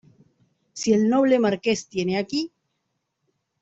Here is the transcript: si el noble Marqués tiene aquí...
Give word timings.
si 0.73 0.93
el 0.93 1.07
noble 1.07 1.37
Marqués 1.37 1.87
tiene 1.87 2.17
aquí... 2.17 2.51